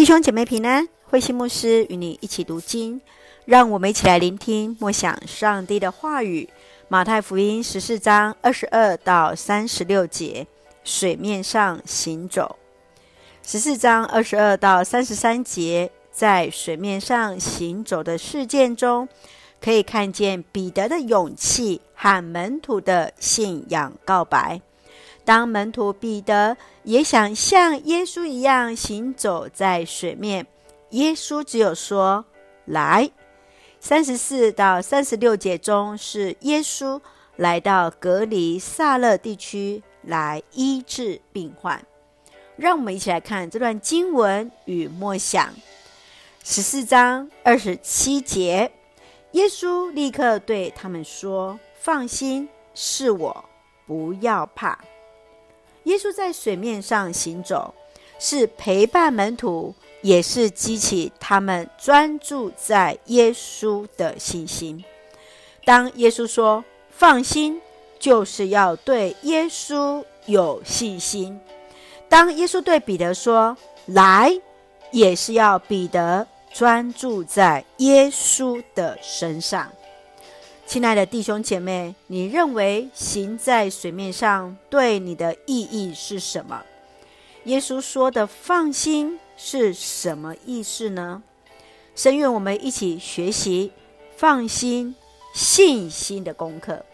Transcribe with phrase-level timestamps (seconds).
[0.00, 3.02] 弟兄姐妹平安，慧心牧师与你一起读经，
[3.44, 6.48] 让我们一起来聆听默想上帝的话语。
[6.88, 10.46] 马太福音十四章二十二到三十六节，
[10.84, 12.56] 水面上行走。
[13.42, 19.06] 十四章二十二到三十三节，在水面上行走的事件中，
[19.60, 24.62] 可以看见彼得的勇气和门徒的信仰告白。
[25.30, 30.44] 当门徒彼得也想像耶稣一样行走在水面，
[30.88, 32.24] 耶稣只有说
[32.66, 33.08] ：“来。”
[33.78, 37.00] 三十四到三十六节中是耶稣
[37.36, 41.80] 来到隔离萨勒地区来医治病患。
[42.56, 45.54] 让我们一起来看这段经文与默想。
[46.42, 48.72] 十四章二十七节，
[49.30, 53.44] 耶稣立刻对他们说：“放心，是我，
[53.86, 54.76] 不要怕。”
[55.84, 57.74] 耶稣在水面上行走，
[58.18, 64.84] 是陪伴门徒，也是激起他们专注在耶稣的信心。
[65.64, 67.60] 当耶稣说“放心”，
[67.98, 71.38] 就是要对耶稣有信心；
[72.08, 73.56] 当耶稣对彼得说
[73.86, 74.38] “来”，
[74.92, 79.70] 也是要彼得专注在耶稣的身上。
[80.70, 86.62] 亲爱的弟兄姐妹，你认为行在水面上对你的意义是什么？
[87.46, 91.24] 耶稣说的“放心”是什么意思呢？
[91.96, 93.72] 深愿我们一起学习
[94.16, 94.94] 放心、
[95.34, 96.84] 信心的功课。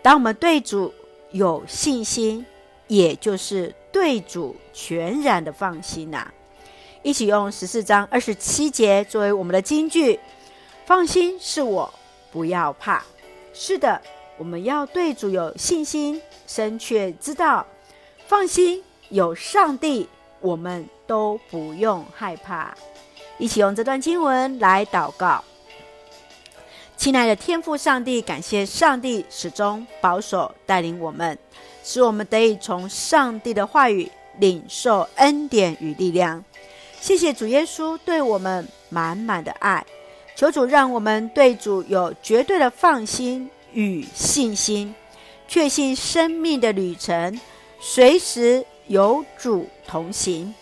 [0.00, 0.94] 当我们对主
[1.30, 2.46] 有信心，
[2.86, 6.34] 也就是对主全然的放心呐、啊。
[7.02, 10.18] 一起用十四章二十七节作为我们的金句
[10.88, 11.92] ：“放心，是我，
[12.32, 13.04] 不要怕。”
[13.60, 14.00] 是的，
[14.36, 17.66] 我们要对主有信心，深确知道，
[18.28, 20.08] 放心，有上帝，
[20.40, 22.72] 我们都不用害怕。
[23.36, 25.42] 一起用这段经文来祷告。
[26.96, 31.36] 亲爱的天父上帝，感谢上帝始终保守带领我们，
[31.82, 34.08] 使我们得以从上帝的话语
[34.38, 36.44] 领受恩典与力量。
[37.00, 39.84] 谢谢主耶稣对我们满满的爱。
[40.38, 44.94] 求主让我们对主有绝对的放心与信心，
[45.48, 47.40] 确信生命的旅程
[47.80, 50.54] 随时有主同行。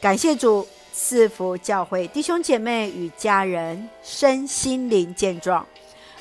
[0.00, 5.66] 感谢主赐福教会弟兄姐妹与家人身心灵健壮，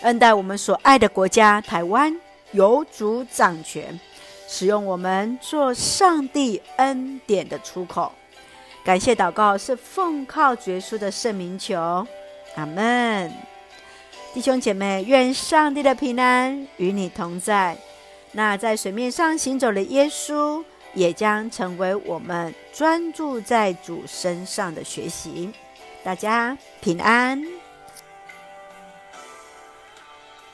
[0.01, 2.19] 恩待我们所爱的国家台湾
[2.51, 3.99] 有主掌权，
[4.47, 8.11] 使用我们做上帝恩典的出口。
[8.83, 12.07] 感谢祷告是奉靠绝书的圣名求。
[12.57, 13.31] 阿门，
[14.33, 17.77] 弟兄姐妹，愿上帝的平安与你同在。
[18.31, 20.63] 那在水面上行走的耶稣，
[20.95, 25.51] 也将成为我们专注在主身上的学习。
[26.03, 27.45] 大家平安。